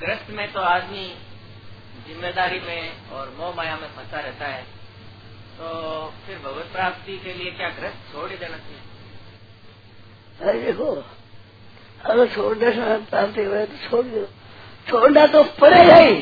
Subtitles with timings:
[0.00, 1.06] ग्रस्त में तो आदमी
[2.06, 4.62] ज़िम्मेदारी में और मोह माया में फंसा रहता है
[5.56, 5.66] तो
[6.26, 8.80] फिर भगवत प्राप्ति के लिए क्या ग्रस्त छोड़ ही देना चाहिए?
[10.42, 10.86] अरे देखो,
[12.04, 14.24] अगर छोड़ने से प्राप्ति हुए तो छोड़ दो।
[14.88, 16.16] छोड़ना तो पड़ेगा ही।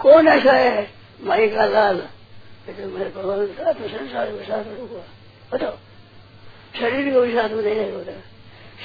[0.00, 0.88] कौन ऐसा है?
[1.20, 1.98] माई का लाल।
[2.66, 5.04] तो मेरे भगवान के में, संसार के साथ रुका
[5.52, 5.76] बताओ,
[6.80, 8.20] शरीर को भी साथ में नहीं रहेगा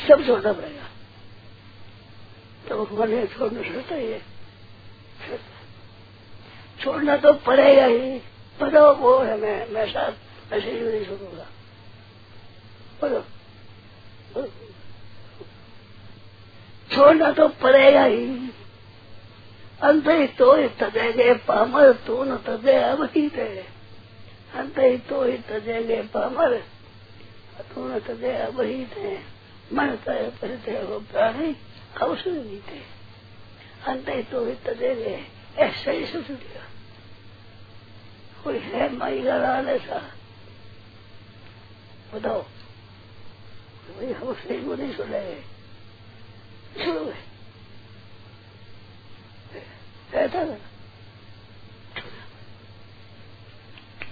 [0.08, 0.85] सब छोड़ना पड़ेगा।
[2.70, 4.14] तो भगवान छोड़ना सोचता ही
[6.82, 8.22] छोड़ना तो पड़ेगा ही।
[8.60, 11.48] बताओ वो है, मैं मैं साथ ऐसे ही नहीं छोड़ूँगा।
[13.02, 13.22] बोलो
[16.92, 18.26] छोड़ना तो पड़ेगा ही।
[19.82, 23.48] अंत ही तो ही तजेंगे पामर, तू न तजे अब ही थे।
[24.56, 26.58] अंत ही तो ही तजेंगे पामर,
[27.74, 29.16] तू न तजे अब ही थे।
[29.74, 31.56] मन तय परिचय हो प्राणी।
[32.04, 32.82] नहीं थे।
[33.88, 36.64] अंत तो तजेंगे ऐसा ही सोच दिया
[38.44, 40.12] कोई है माई लाल ऐसा?
[42.14, 45.42] बताओ। भाई हम सही को नहीं सुनेंगे
[46.84, 47.36] सुनोगे
[50.18, 50.58] ऐसा ना?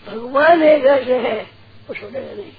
[0.08, 1.44] भगवान एक ऐसे है।
[1.88, 2.54] वो सुनेगा नहीं।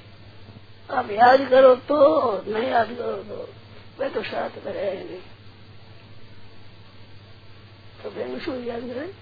[0.90, 3.63] आप याद करो तो नहीं याद करो तो।
[4.00, 5.20] मैं तो साथ में रहे नहीं
[8.02, 9.12] तो उसको याद करें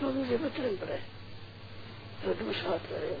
[0.00, 0.98] तो मुझे बचन पड़े
[2.22, 3.14] तो तुम साथ में रहे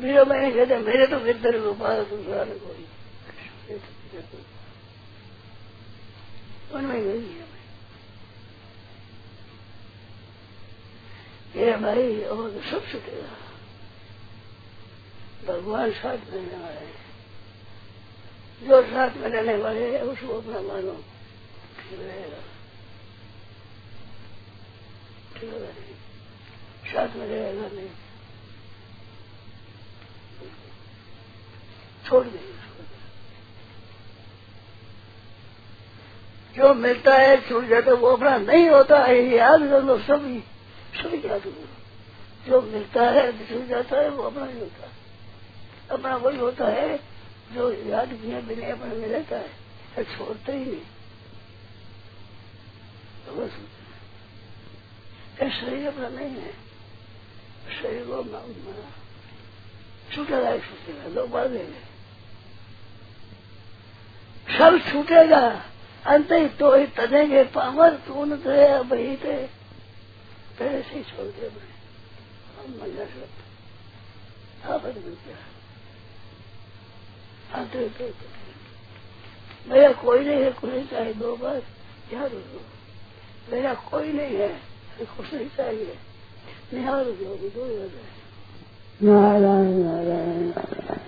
[0.00, 2.86] मेरा मैंने कहते मेरे तो विद्यर गोपाल दूसरा ने कोई
[6.74, 7.46] उनमें गई है।
[11.56, 13.36] ये भाई और तो सब छुटेगा
[15.46, 17.00] भगवान साथ में रहने वाले हैं
[18.60, 21.04] जो साथ में रहने वाले हैं, उसको अपना मानो।
[21.92, 22.40] रहेगा
[26.92, 27.88] साथ में रहेगा नहीं।
[32.08, 32.60] छोड़ देंगे
[36.56, 40.40] जो मिलता है, छूट जाता है, वो अपना नहीं होता है। याद कर लो सभी।
[40.98, 41.68] सभी याद कर।
[42.50, 44.88] जो मिलता है छूट जाता है, वो अपना नहीं होता।
[45.90, 46.96] अपना वही होता है,
[47.52, 50.86] जो याद किए बिना अपने में रहता है छोड़ते ही नहीं।
[53.26, 53.52] तो बस
[55.52, 56.52] शरीर अपना नहीं है?
[57.76, 58.22] शरीर को
[60.12, 61.88] छूटेगा छूटेगा दो बार देंगे
[64.48, 65.44] सब छूटेगा,
[66.04, 69.36] अंत ही तो ही तदेंगे पावर तू न थे अब ही। थे
[70.58, 71.68] पहले से छोड़ दे अपने
[72.56, 75.48] हम मज़ा सब आप मिलते हैं
[77.54, 78.10] ही तो
[79.68, 81.62] मेरा कोई नहीं है कुछ चाहिए, दो बार
[82.12, 82.60] याद रखो
[83.52, 84.60] मेरा कोई नहीं है
[85.16, 85.96] खुश नहीं चाहिए।
[86.74, 87.66] निहार दो दो
[89.02, 90.99] नारायण नारायण।